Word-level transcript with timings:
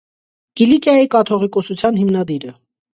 Կիլիկիայի 0.61 1.11
կաթողիկոսության 1.17 2.05
հիմնադիրը։ 2.05 2.61